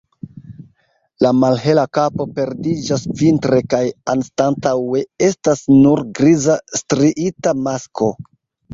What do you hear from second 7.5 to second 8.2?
masko.